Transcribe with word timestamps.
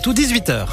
Tout 0.00 0.14
18h. 0.14 0.68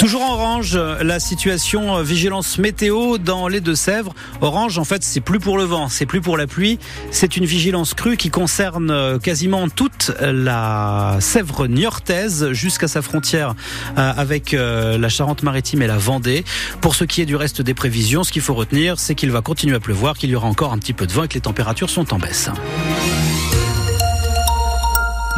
Toujours 0.00 0.22
en 0.22 0.36
la 0.60 1.20
situation 1.20 1.96
euh, 1.96 2.02
vigilance 2.02 2.58
météo 2.58 3.18
dans 3.18 3.48
les 3.48 3.60
Deux-Sèvres. 3.60 4.14
Orange, 4.40 4.78
en 4.78 4.84
fait, 4.84 5.02
c'est 5.02 5.20
plus 5.20 5.40
pour 5.40 5.58
le 5.58 5.64
vent, 5.64 5.88
c'est 5.88 6.06
plus 6.06 6.20
pour 6.20 6.36
la 6.36 6.46
pluie. 6.46 6.78
C'est 7.10 7.36
une 7.36 7.44
vigilance 7.44 7.94
crue 7.94 8.16
qui 8.16 8.30
concerne 8.30 8.90
euh, 8.90 9.18
quasiment 9.18 9.68
toute 9.68 10.12
la 10.20 11.16
Sèvre 11.20 11.66
niortaise 11.66 12.52
jusqu'à 12.52 12.88
sa 12.88 13.02
frontière 13.02 13.54
euh, 13.98 14.12
avec 14.16 14.52
la 14.52 15.08
Charente-Maritime 15.08 15.82
et 15.82 15.86
la 15.86 15.98
Vendée. 15.98 16.44
Pour 16.80 16.94
ce 16.94 17.04
qui 17.04 17.20
est 17.20 17.26
du 17.26 17.36
reste 17.36 17.62
des 17.62 17.74
prévisions, 17.74 18.22
ce 18.22 18.32
qu'il 18.32 18.42
faut 18.42 18.54
retenir, 18.54 18.98
c'est 18.98 19.14
qu'il 19.14 19.30
va 19.30 19.40
continuer 19.40 19.76
à 19.76 19.80
pleuvoir, 19.80 20.16
qu'il 20.16 20.30
y 20.30 20.36
aura 20.36 20.48
encore 20.48 20.72
un 20.72 20.78
petit 20.78 20.92
peu 20.92 21.06
de 21.06 21.12
vent 21.12 21.24
et 21.24 21.28
que 21.28 21.34
les 21.34 21.40
températures 21.40 21.90
sont 21.90 22.12
en 22.14 22.18
baisse. 22.18 22.50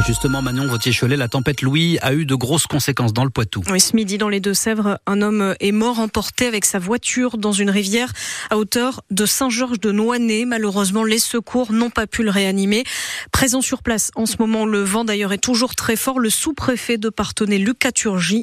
Justement, 0.04 0.42
Manon 0.42 0.66
Vautier-Cholet, 0.68 1.16
la 1.16 1.26
tempête 1.26 1.62
Louis 1.62 1.98
a 2.00 2.12
eu 2.12 2.26
de 2.26 2.34
grosses 2.34 2.66
conséquences 2.66 3.12
dans 3.12 3.24
le 3.24 3.30
Poitou. 3.30 3.62
Oui, 3.70 3.80
ce 3.80 3.96
midi, 3.96 4.18
dans 4.18 4.28
les 4.28 4.40
Deux-Sèvres, 4.40 5.00
un 5.06 5.20
homme 5.20 5.56
est 5.58 5.72
mort 5.72 5.98
emporté 5.98 6.46
avec 6.46 6.64
sa 6.64 6.78
voiture 6.78 7.38
dans 7.38 7.52
une 7.52 7.70
rivière 7.70 8.12
à 8.50 8.56
hauteur 8.56 9.02
de 9.10 9.26
Saint-Georges 9.26 9.80
de 9.80 9.90
Noinay. 9.90 10.44
Malheureusement, 10.44 11.02
les 11.02 11.18
secours 11.18 11.72
n'ont 11.72 11.90
pas 11.90 12.06
pu 12.06 12.22
le 12.22 12.30
réanimer. 12.30 12.84
Présent 13.32 13.62
sur 13.62 13.82
place 13.82 14.10
en 14.14 14.26
ce 14.26 14.36
moment, 14.38 14.64
le 14.64 14.82
vent 14.84 15.04
d'ailleurs 15.04 15.32
est 15.32 15.38
toujours 15.38 15.74
très 15.74 15.96
fort. 15.96 16.20
Le 16.20 16.30
sous-préfet 16.30 16.98
de 16.98 17.08
Parthenay, 17.08 17.58
Lucas 17.58 17.90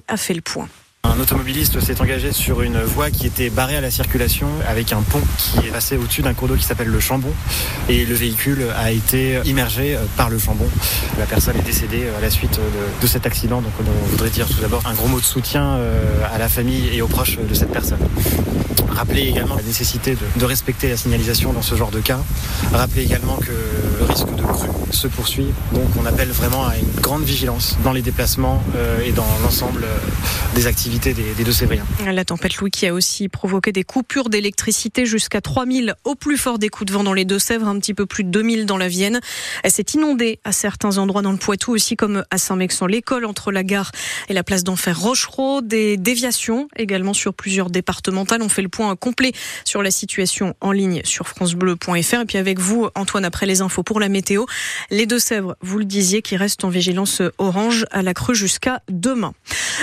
a 0.08 0.17
fait 0.17 0.33
le 0.33 0.41
point. 0.41 0.67
Un 1.05 1.20
automobiliste 1.20 1.80
s'est 1.81 1.99
engagé 2.02 2.31
sur 2.31 2.62
une 2.62 2.81
voie 2.81 3.11
qui 3.11 3.27
était 3.27 3.49
barrée 3.49 3.75
à 3.75 3.81
la 3.81 3.91
circulation 3.91 4.48
avec 4.67 4.94
un 4.94 5.02
pont 5.02 5.21
qui 5.38 5.59
est 5.59 5.71
passé 5.71 5.98
au-dessus 5.98 6.21
d'un 6.21 6.34
cours 6.34 6.48
d'eau 6.48 6.55
qui 6.55 6.63
s'appelle 6.63 6.88
le 6.88 6.99
Chambon 6.99 7.31
et 7.89 8.05
le 8.05 8.16
véhicule 8.16 8.66
a 8.75 8.91
été 8.91 9.39
immergé 9.45 9.97
par 10.16 10.30
le 10.30 10.39
Chambon. 10.39 10.67
La 11.20 11.25
personne 11.25 11.58
est 11.58 11.66
décédée 11.66 12.03
à 12.17 12.22
la 12.22 12.30
suite 12.30 12.59
de, 13.02 13.08
cet 13.08 13.25
accident. 13.25 13.61
Donc 13.61 13.73
on 13.80 14.09
voudrait 14.09 14.30
dire 14.30 14.47
tout 14.47 14.61
d'abord 14.61 14.81
un 14.86 14.94
gros 14.94 15.08
mot 15.08 15.19
de 15.19 15.25
soutien 15.25 15.63
euh, 15.63 16.02
à 16.33 16.38
la 16.38 16.47
famille 16.47 16.89
et 16.94 17.02
aux 17.02 17.08
proches 17.08 17.38
de 17.38 17.53
cette 17.53 17.72
personne. 17.72 18.00
Rappeler 18.89 19.23
également 19.23 19.56
la 19.56 19.63
nécessité 19.63 20.16
de, 20.35 20.45
respecter 20.45 20.88
la 20.88 20.97
signalisation 20.97 21.52
dans 21.52 21.63
ce 21.63 21.75
genre 21.75 21.89
de 21.89 22.00
cas. 22.00 22.19
Rappeler 22.72 23.03
également 23.03 23.38
que 23.38 23.52
le 24.00 24.06
risque 24.06 24.33
de 24.35 24.44
crue 24.44 24.69
se 24.91 25.08
poursuit. 25.08 25.47
Donc 25.73 25.88
on 26.00 26.06
appelle 26.06 26.30
vraiment 26.30 26.66
à 26.66 26.78
une 26.78 27.02
grande 27.02 27.23
vigilance 27.23 27.78
dans 27.83 27.91
les 27.91 28.03
déplacements 28.03 28.63
euh, 28.75 29.02
et 29.03 29.11
dans 29.11 29.25
l'ensemble 29.41 29.83
euh, 29.83 29.97
des 30.56 30.67
activités 30.67 30.92
La 32.05 32.25
tempête 32.25 32.58
Louis 32.58 32.69
qui 32.69 32.86
a 32.86 32.94
aussi 32.94 33.27
provoqué 33.27 33.72
des 33.72 33.83
coupures 33.83 34.30
d'électricité 34.30 35.05
jusqu'à 35.05 35.41
3000 35.41 35.95
au 36.03 36.16
plus 36.16 36.38
fort 36.38 36.59
des 36.59 36.69
coups 36.69 36.88
de 36.88 36.94
vent 36.94 37.03
dans 37.03 37.13
les 37.13 37.25
Deux-Sèvres, 37.25 37.67
un 37.67 37.80
petit 37.80 37.94
peu 37.94 38.05
plus 38.05 38.23
de 38.23 38.30
2000 38.30 38.66
dans 38.66 38.77
la 38.77 38.88
Vienne. 38.88 39.19
Elle 39.63 39.72
s'est 39.72 39.85
inondée 39.94 40.39
à 40.44 40.52
certains 40.52 40.97
endroits 40.97 41.22
dans 41.22 41.31
le 41.31 41.38
Poitou 41.38 41.73
aussi 41.73 41.95
comme 41.95 42.23
à 42.30 42.38
Saint-Mexan, 42.38 42.85
l'école 42.85 43.25
entre 43.25 43.52
la 43.52 43.63
gare 43.63 43.91
et 44.30 44.33
la 44.33 44.44
place 44.44 44.63
d'Enfer 44.63 45.00
Rochereau, 45.00 45.61
des 45.61 45.97
déviations 45.97 46.67
également 46.75 47.13
sur 47.13 47.33
plusieurs 47.33 47.69
départementales. 47.69 48.41
On 48.41 48.50
fait 48.50 48.61
le 48.61 48.69
point 48.69 48.95
complet 48.95 49.31
sur 49.66 49.81
la 49.81 49.91
situation 49.91 50.53
en 50.61 50.72
ligne 50.72 51.02
sur 51.05 51.28
francebleu.fr 51.28 52.22
et 52.22 52.25
puis 52.25 52.38
avec 52.38 52.59
vous 52.59 52.89
Antoine 52.95 53.25
après 53.25 53.45
les 53.45 53.61
infos 53.61 53.83
pour 53.83 54.00
la 54.00 54.09
météo. 54.09 54.45
Les 54.91 55.05
Deux-Sèvres, 55.05 55.55
vous 55.61 55.80
le 55.80 55.85
disiez, 55.85 56.22
qui 56.22 56.38
restent 56.38 56.63
en 56.63 56.69
vigilance 56.69 57.22
orange 57.38 57.85
à 57.91 58.02
la 58.03 58.13
crue 58.13 58.35
jusqu'à 58.35 58.81
demain. 58.89 59.33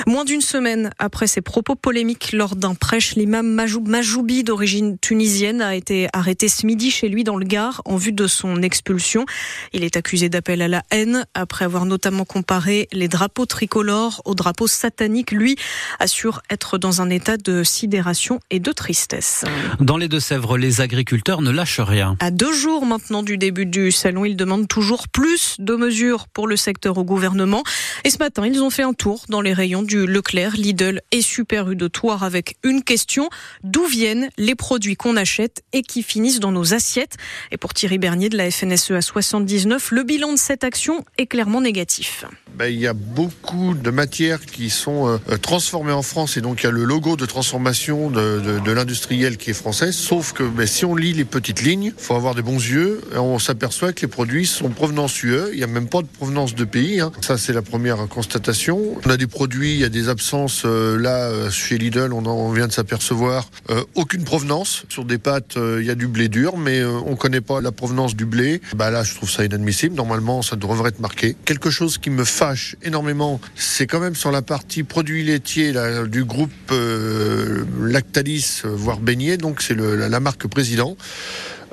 Moins 0.06 0.24
d'une 0.24 0.40
semaine 0.40 0.90
après 1.00 1.26
ses 1.26 1.40
propos 1.40 1.74
polémiques 1.74 2.32
lors 2.32 2.54
d'un 2.54 2.74
prêche, 2.74 3.16
l'imam 3.16 3.46
Majoubi 3.46 4.44
d'origine 4.44 4.98
tunisienne 4.98 5.62
a 5.62 5.74
été 5.74 6.08
arrêté 6.12 6.48
ce 6.48 6.66
midi 6.66 6.90
chez 6.90 7.08
lui 7.08 7.24
dans 7.24 7.36
le 7.36 7.46
Gard 7.46 7.80
en 7.86 7.96
vue 7.96 8.12
de 8.12 8.26
son 8.26 8.62
expulsion. 8.62 9.24
Il 9.72 9.82
est 9.82 9.96
accusé 9.96 10.28
d'appel 10.28 10.62
à 10.62 10.68
la 10.68 10.82
haine 10.90 11.24
après 11.34 11.64
avoir 11.64 11.86
notamment 11.86 12.24
comparé 12.24 12.86
les 12.92 13.08
drapeaux 13.08 13.46
tricolores 13.46 14.20
aux 14.26 14.34
drapeaux 14.34 14.66
sataniques. 14.66 15.32
Lui 15.32 15.56
assure 15.98 16.42
être 16.50 16.76
dans 16.76 17.00
un 17.00 17.08
état 17.08 17.38
de 17.38 17.64
sidération 17.64 18.38
et 18.50 18.60
de 18.60 18.70
tristesse. 18.70 19.44
Dans 19.80 19.96
les 19.96 20.08
Deux-Sèvres, 20.08 20.58
les 20.58 20.82
agriculteurs 20.82 21.40
ne 21.40 21.50
lâchent 21.50 21.80
rien. 21.80 22.16
À 22.20 22.30
deux 22.30 22.52
jours 22.52 22.84
maintenant 22.84 23.22
du 23.22 23.38
début 23.38 23.66
du 23.66 23.90
salon, 23.90 24.26
ils 24.26 24.36
demandent 24.36 24.68
toujours 24.68 25.08
plus 25.08 25.56
de 25.58 25.74
mesures 25.74 26.28
pour 26.28 26.46
le 26.46 26.56
secteur 26.56 26.98
au 26.98 27.04
gouvernement. 27.04 27.62
Et 28.04 28.10
ce 28.10 28.18
matin, 28.18 28.46
ils 28.46 28.62
ont 28.62 28.70
fait 28.70 28.82
un 28.82 28.92
tour 28.92 29.24
dans 29.30 29.40
les 29.40 29.54
rayons 29.54 29.82
du 29.82 30.06
Leclerc, 30.06 30.56
Lidl 30.56 30.89
et 31.12 31.22
Super 31.22 31.70
U 31.70 31.76
de 31.76 31.88
avec 32.22 32.56
une 32.64 32.82
question. 32.82 33.28
D'où 33.62 33.84
viennent 33.84 34.30
les 34.38 34.54
produits 34.54 34.96
qu'on 34.96 35.16
achète 35.16 35.62
et 35.72 35.82
qui 35.82 36.02
finissent 36.02 36.40
dans 36.40 36.50
nos 36.50 36.72
assiettes? 36.72 37.16
Et 37.52 37.58
pour 37.58 37.74
Thierry 37.74 37.98
Bernier 37.98 38.30
de 38.30 38.38
la 38.38 38.50
FNSE 38.50 39.00
79, 39.00 39.90
le 39.90 40.02
bilan 40.02 40.32
de 40.32 40.38
cette 40.38 40.64
action 40.64 41.04
est 41.18 41.26
clairement 41.26 41.60
négatif. 41.60 42.24
Ben, 42.54 42.66
il 42.66 42.80
y 42.80 42.86
a 42.86 42.94
beaucoup 42.94 43.74
de 43.74 43.90
matières 43.90 44.44
qui 44.44 44.70
sont 44.70 45.08
euh, 45.08 45.36
transformées 45.36 45.92
en 45.92 46.02
France 46.02 46.36
et 46.36 46.40
donc 46.40 46.62
il 46.62 46.64
y 46.64 46.68
a 46.68 46.72
le 46.72 46.84
logo 46.84 47.16
de 47.16 47.26
transformation 47.26 48.10
de, 48.10 48.70
l'industriel 48.70 49.36
qui 49.36 49.50
est 49.50 49.54
français. 49.54 49.92
Sauf 49.92 50.32
que 50.32 50.42
ben, 50.42 50.66
si 50.66 50.84
on 50.84 50.96
lit 50.96 51.12
les 51.12 51.24
petites 51.24 51.62
lignes, 51.62 51.92
il 51.96 52.02
faut 52.02 52.14
avoir 52.14 52.34
des 52.34 52.42
bons 52.42 52.58
yeux. 52.58 53.02
On 53.14 53.38
s'aperçoit 53.38 53.92
que 53.92 54.00
les 54.02 54.08
produits 54.08 54.46
sont 54.46 54.70
provenance 54.70 55.22
UE. 55.22 55.50
Il 55.52 55.58
n'y 55.58 55.64
a 55.64 55.66
même 55.66 55.88
pas 55.88 56.02
de 56.02 56.06
provenance 56.06 56.54
de 56.54 56.64
pays. 56.64 57.00
Hein. 57.00 57.12
Ça, 57.20 57.36
c'est 57.36 57.52
la 57.52 57.62
première 57.62 58.08
constatation. 58.08 58.96
On 59.04 59.10
a 59.10 59.16
des 59.16 59.26
produits, 59.26 59.74
il 59.74 59.80
y 59.80 59.84
a 59.84 59.88
des 59.88 60.08
absences. 60.08 60.62
Euh, 60.80 60.98
là, 60.98 61.28
euh, 61.28 61.50
chez 61.50 61.78
Lidl, 61.78 62.12
on, 62.12 62.52
vient 62.52 62.66
de 62.66 62.72
s'apercevoir 62.72 63.50
aucune 63.94 64.24
provenance. 64.24 64.84
Sur 64.88 65.04
des 65.04 65.18
pâtes, 65.18 65.56
il 65.56 65.84
y 65.84 65.90
a 65.90 65.94
du 65.94 66.06
blé 66.08 66.28
dur, 66.28 66.56
mais 66.56 66.82
on 66.84 67.10
ne 67.10 67.16
connaît 67.16 67.40
pas 67.40 67.60
la 67.60 67.72
provenance 67.72 68.16
du 68.16 68.24
blé. 68.24 68.60
Bah, 68.74 68.90
là, 68.90 69.02
je 69.02 69.14
trouve 69.14 69.30
ça 69.30 69.44
inadmissible. 69.44 69.94
Normalement, 69.94 70.42
ça 70.42 70.56
devrait 70.56 70.88
être 70.88 71.00
marqué. 71.00 71.36
Quelque 71.44 71.70
chose 71.70 71.98
qui 71.98 72.10
me 72.10 72.24
fâche 72.24 72.76
énormément, 72.82 73.40
c'est 73.54 73.86
quand 73.86 74.00
même 74.00 74.14
sur 74.14 74.30
la 74.30 74.42
partie 74.42 74.82
produits 74.82 75.24
laitiers 75.24 75.72
du 76.08 76.24
groupe 76.24 76.50
euh, 76.72 77.64
Lactalis, 77.80 78.62
voire 78.64 78.98
Beignet, 78.98 79.36
donc 79.36 79.62
c'est 79.62 79.76
la, 79.76 80.20
marque 80.20 80.46
président. 80.46 80.96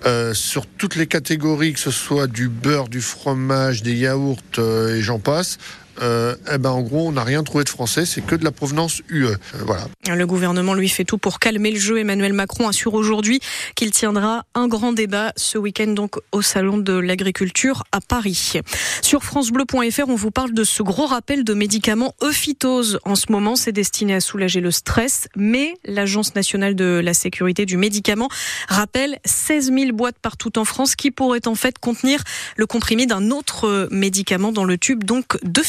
Euh, 0.05 0.33
sur 0.35 0.67
toutes 0.67 0.95
les 0.95 1.07
catégories, 1.07 1.73
que 1.73 1.79
ce 1.79 1.89
soit 1.89 2.27
du 2.27 2.49
beurre, 2.49 2.87
du 2.87 3.01
fromage, 3.01 3.81
des 3.81 3.95
yaourts 3.95 4.37
euh, 4.59 4.95
et 4.95 5.01
j'en 5.01 5.17
passe, 5.17 5.57
euh, 6.01 6.35
eh 6.53 6.57
ben 6.57 6.69
en 6.69 6.81
gros, 6.81 7.07
on 7.07 7.11
n'a 7.11 7.23
rien 7.23 7.43
trouvé 7.43 7.63
de 7.63 7.69
français, 7.69 8.05
c'est 8.05 8.21
que 8.21 8.35
de 8.35 8.43
la 8.43 8.51
provenance 8.51 9.01
UE. 9.09 9.25
Euh. 9.25 10.15
Le 10.15 10.25
gouvernement 10.25 10.73
lui 10.73 10.89
fait 10.89 11.03
tout 11.03 11.17
pour 11.17 11.39
calmer 11.39 11.71
le 11.71 11.79
jeu. 11.79 11.99
Emmanuel 11.99 12.33
Macron 12.33 12.67
assure 12.67 12.93
aujourd'hui 12.93 13.39
qu'il 13.75 13.91
tiendra 13.91 14.45
un 14.53 14.67
grand 14.67 14.93
débat 14.93 15.33
ce 15.35 15.57
week-end 15.57 15.87
donc 15.87 16.15
au 16.31 16.41
salon 16.41 16.77
de 16.77 16.93
l'agriculture 16.93 17.83
à 17.91 18.01
Paris. 18.01 18.53
Sur 19.01 19.23
francebleu.fr, 19.23 20.07
on 20.07 20.15
vous 20.15 20.31
parle 20.31 20.53
de 20.53 20.63
ce 20.63 20.83
gros 20.83 21.05
rappel 21.05 21.43
de 21.43 21.53
médicaments 21.53 22.13
Euphytose. 22.21 22.99
En 23.03 23.15
ce 23.15 23.31
moment, 23.31 23.55
c'est 23.55 23.71
destiné 23.71 24.15
à 24.15 24.19
soulager 24.19 24.61
le 24.61 24.71
stress, 24.71 25.27
mais 25.35 25.73
l'Agence 25.85 26.35
nationale 26.35 26.75
de 26.75 27.01
la 27.03 27.13
sécurité 27.13 27.65
du 27.65 27.77
médicament 27.77 28.29
rappelle 28.69 29.19
16 29.25 29.71
000 29.73 29.91
boîtes 29.93 30.19
partout 30.21 30.57
en 30.59 30.65
France 30.65 30.95
qui 30.95 31.11
pourraient 31.11 31.47
en 31.47 31.55
fait 31.55 31.79
contenir 31.79 32.23
le 32.55 32.65
comprimé 32.65 33.05
d'un 33.05 33.31
autre 33.31 33.87
médicament 33.91 34.51
dans 34.51 34.65
le 34.65 34.77
tube, 34.77 35.03
donc 35.03 35.37
de 35.43 35.61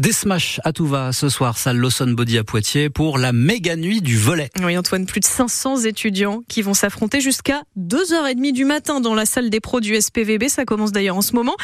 des 0.00 0.12
smash 0.12 0.60
à 0.64 0.72
tout 0.72 0.86
va 0.86 1.12
ce 1.12 1.28
soir, 1.28 1.58
salle 1.58 1.76
Lawson 1.76 2.08
Body 2.08 2.38
à 2.38 2.44
Poitiers 2.44 2.88
pour 2.88 3.18
la 3.18 3.32
méga 3.32 3.76
nuit 3.76 4.00
du 4.00 4.16
volet. 4.16 4.50
Oui, 4.62 4.76
Antoine, 4.78 5.06
plus 5.06 5.20
de 5.20 5.24
500 5.24 5.84
étudiants 5.84 6.42
qui 6.48 6.62
vont 6.62 6.74
s'affronter 6.74 7.20
jusqu'à 7.20 7.62
2h30 7.78 8.52
du 8.52 8.64
matin 8.64 9.00
dans 9.00 9.14
la 9.14 9.26
salle 9.26 9.50
des 9.50 9.60
pros 9.60 9.80
du 9.80 10.00
SPVB. 10.00 10.48
Ça 10.48 10.64
commence 10.64 10.92
d'ailleurs 10.92 11.16
en 11.16 11.22
ce 11.22 11.34
moment. 11.34 11.56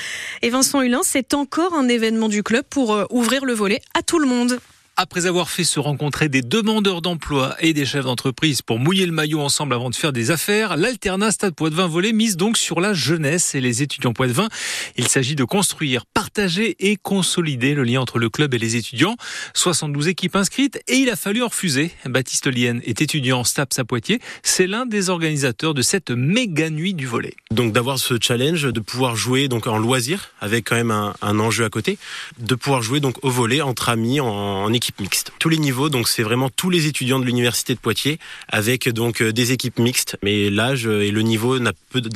Et 0.42 0.50
Vincent 0.50 0.82
Hulin, 0.82 1.00
c'est 1.02 1.34
encore 1.34 1.74
un 1.74 1.88
événement 1.88 2.28
du 2.28 2.42
club 2.42 2.64
pour 2.68 2.94
euh, 2.94 3.04
ouvrir 3.10 3.44
le 3.44 3.52
volet 3.52 3.80
à 3.94 4.02
tout 4.02 4.18
le 4.18 4.26
monde. 4.26 4.58
Après 5.00 5.26
avoir 5.26 5.48
fait 5.48 5.62
se 5.62 5.78
rencontrer 5.78 6.28
des 6.28 6.42
demandeurs 6.42 7.02
d'emploi 7.02 7.54
et 7.60 7.72
des 7.72 7.86
chefs 7.86 8.04
d'entreprise 8.04 8.62
pour 8.62 8.80
mouiller 8.80 9.06
le 9.06 9.12
maillot 9.12 9.38
ensemble 9.38 9.72
avant 9.74 9.90
de 9.90 9.94
faire 9.94 10.12
des 10.12 10.32
affaires, 10.32 10.76
l'alternat 10.76 11.30
Stade 11.30 11.54
Poitvin 11.54 11.86
Volet 11.86 12.12
mise 12.12 12.36
donc 12.36 12.56
sur 12.56 12.80
la 12.80 12.94
jeunesse 12.94 13.54
et 13.54 13.60
les 13.60 13.80
étudiants 13.80 14.12
Poitvin. 14.12 14.48
Il 14.96 15.06
s'agit 15.06 15.36
de 15.36 15.44
construire, 15.44 16.04
partager 16.04 16.74
et 16.80 16.96
consolider 16.96 17.74
le 17.74 17.84
lien 17.84 18.00
entre 18.00 18.18
le 18.18 18.28
club 18.28 18.54
et 18.54 18.58
les 18.58 18.74
étudiants. 18.74 19.14
72 19.54 20.08
équipes 20.08 20.34
inscrites 20.34 20.82
et 20.88 20.96
il 20.96 21.10
a 21.10 21.14
fallu 21.14 21.44
en 21.44 21.46
refuser. 21.46 21.92
Baptiste 22.04 22.48
Lienne 22.48 22.82
est 22.84 23.00
étudiant 23.00 23.38
en 23.38 23.44
STAPS 23.44 23.78
à 23.78 23.84
Poitiers. 23.84 24.18
C'est 24.42 24.66
l'un 24.66 24.84
des 24.84 25.10
organisateurs 25.10 25.74
de 25.74 25.82
cette 25.82 26.10
méga 26.10 26.70
nuit 26.70 26.94
du 26.94 27.06
volet. 27.06 27.36
Donc 27.52 27.72
d'avoir 27.72 28.00
ce 28.00 28.14
challenge, 28.20 28.64
de 28.64 28.80
pouvoir 28.80 29.14
jouer 29.14 29.46
donc 29.46 29.68
en 29.68 29.78
loisir 29.78 30.32
avec 30.40 30.68
quand 30.68 30.74
même 30.74 30.90
un, 30.90 31.38
enjeu 31.38 31.64
à 31.64 31.70
côté, 31.70 31.98
de 32.40 32.56
pouvoir 32.56 32.82
jouer 32.82 32.98
donc 32.98 33.24
au 33.24 33.30
volet 33.30 33.60
entre 33.60 33.90
amis 33.90 34.18
en, 34.18 34.26
en 34.26 34.72
équipe 34.72 34.87
équipes 34.88 35.00
mixtes. 35.00 35.32
Tous 35.38 35.48
les 35.48 35.58
niveaux, 35.58 35.90
donc 35.90 36.08
c'est 36.08 36.22
vraiment 36.22 36.48
tous 36.48 36.70
les 36.70 36.86
étudiants 36.86 37.18
de 37.18 37.24
l'université 37.24 37.74
de 37.74 37.78
Poitiers 37.78 38.18
avec 38.48 38.88
donc 38.88 39.22
des 39.22 39.52
équipes 39.52 39.78
mixtes, 39.78 40.16
mais 40.22 40.48
l'âge 40.48 40.86
et 40.86 41.10
le 41.10 41.22
niveau 41.22 41.58
n'a 41.58 41.72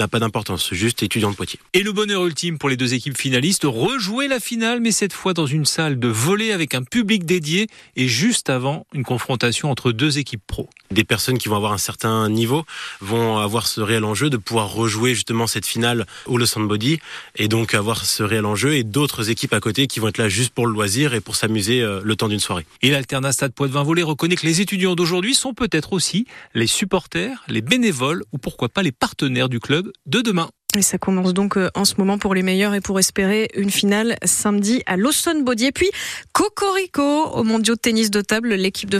pas 0.08 0.18
d'importance, 0.18 0.72
juste 0.72 1.02
étudiants 1.02 1.30
de 1.30 1.36
Poitiers. 1.36 1.60
Et 1.74 1.82
le 1.82 1.92
bonheur 1.92 2.24
ultime 2.24 2.58
pour 2.58 2.68
les 2.68 2.76
deux 2.76 2.94
équipes 2.94 3.18
finalistes, 3.18 3.64
rejouer 3.64 4.26
la 4.26 4.40
finale, 4.40 4.80
mais 4.80 4.90
cette 4.90 5.12
fois 5.12 5.34
dans 5.34 5.46
une 5.46 5.66
salle 5.66 5.98
de 5.98 6.08
volley 6.08 6.52
avec 6.52 6.74
un 6.74 6.82
public 6.82 7.26
dédié 7.26 7.66
et 7.96 8.08
juste 8.08 8.48
avant 8.48 8.86
une 8.94 9.04
confrontation 9.04 9.70
entre 9.70 9.92
deux 9.92 10.18
équipes 10.18 10.42
pro. 10.46 10.68
Des 10.90 11.04
personnes 11.04 11.38
qui 11.38 11.48
vont 11.48 11.56
avoir 11.56 11.72
un 11.72 11.78
certain 11.78 12.28
niveau 12.28 12.64
vont 13.00 13.38
avoir 13.38 13.66
ce 13.66 13.80
réel 13.80 14.04
enjeu 14.04 14.30
de 14.30 14.36
pouvoir 14.38 14.72
rejouer 14.72 15.14
justement 15.14 15.46
cette 15.46 15.66
finale 15.66 16.06
au 16.26 16.38
Le 16.38 16.66
Body 16.66 16.98
et 17.36 17.48
donc 17.48 17.74
avoir 17.74 18.04
ce 18.04 18.22
réel 18.22 18.46
enjeu 18.46 18.74
et 18.74 18.84
d'autres 18.84 19.30
équipes 19.30 19.52
à 19.52 19.60
côté 19.60 19.86
qui 19.86 20.00
vont 20.00 20.08
être 20.08 20.18
là 20.18 20.28
juste 20.28 20.54
pour 20.54 20.66
le 20.66 20.72
loisir 20.72 21.14
et 21.14 21.20
pour 21.20 21.36
s'amuser 21.36 21.82
euh, 21.82 22.00
le 22.02 22.16
temps 22.16 22.28
d'une 22.28 22.40
soirée. 22.40 22.61
Et 22.82 22.90
l'Alternat 22.90 23.32
Stade 23.32 23.52
Poitvin 23.52 23.82
Volley 23.82 24.02
reconnaît 24.02 24.36
que 24.36 24.46
les 24.46 24.60
étudiants 24.60 24.94
d'aujourd'hui 24.94 25.34
sont 25.34 25.54
peut-être 25.54 25.92
aussi 25.92 26.26
les 26.54 26.66
supporters, 26.66 27.44
les 27.48 27.62
bénévoles 27.62 28.24
ou 28.32 28.38
pourquoi 28.38 28.68
pas 28.68 28.82
les 28.82 28.92
partenaires 28.92 29.48
du 29.48 29.60
club 29.60 29.92
de 30.06 30.20
demain. 30.20 30.48
Et 30.74 30.82
ça 30.82 30.96
commence 30.96 31.34
donc 31.34 31.58
euh, 31.58 31.68
en 31.74 31.84
ce 31.84 31.96
moment 31.98 32.16
pour 32.16 32.34
les 32.34 32.42
meilleurs 32.42 32.72
et 32.72 32.80
pour 32.80 32.98
espérer 32.98 33.50
une 33.54 33.70
finale 33.70 34.16
samedi 34.24 34.82
à. 34.86 34.96
Et 34.96 35.72
puis, 35.72 35.90
Cocorico 36.32 37.02
au 37.02 37.44
mondiaux 37.44 37.74
de 37.74 37.80
tennis 37.80 38.10
de 38.10 38.22
table, 38.22 38.54
l'équipe 38.54 38.88
de 38.88 38.98